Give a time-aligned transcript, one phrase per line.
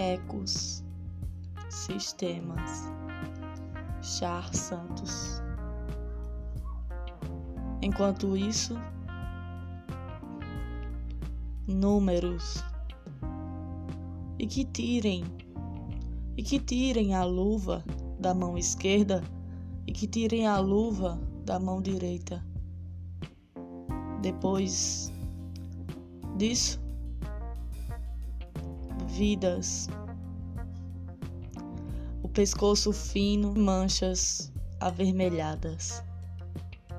[0.00, 0.82] Ecos,
[1.68, 2.90] Sistemas,
[4.00, 5.42] Char Santos.
[7.82, 8.80] Enquanto isso,
[11.68, 12.64] números
[14.38, 15.22] e que tirem
[16.34, 17.84] e que tirem a luva
[18.18, 19.22] da mão esquerda
[19.86, 22.42] e que tirem a luva da mão direita.
[24.22, 25.12] Depois
[26.38, 26.80] disso,
[29.10, 29.88] vidas,
[32.22, 36.02] o pescoço fino, manchas avermelhadas.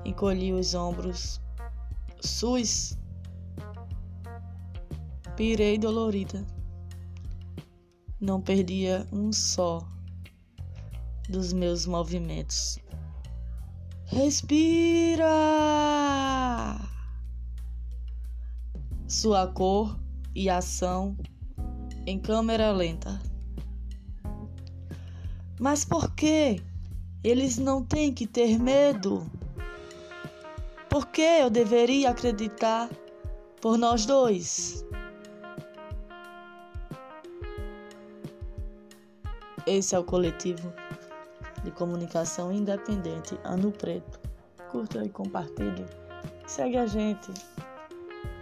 [0.04, 1.40] Encolhi os ombros,
[2.20, 2.98] sus,
[5.36, 6.46] pirei dolorida.
[8.20, 9.80] Não perdia um só
[11.28, 12.78] dos meus movimentos.
[14.06, 15.26] Respira!
[19.08, 19.98] Sua cor
[20.34, 21.16] e ação
[22.06, 23.20] em câmera lenta.
[25.60, 26.60] Mas por que
[27.22, 29.30] eles não têm que ter medo?
[30.88, 32.90] Por que eu deveria acreditar
[33.60, 34.84] por nós dois?
[39.66, 40.72] Esse é o coletivo
[41.62, 44.20] de comunicação independente Ano Preto.
[44.70, 45.86] Curta e compartilhe.
[46.46, 47.30] Segue a gente.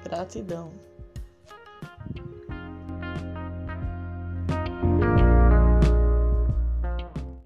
[0.04, 0.89] Gratidão.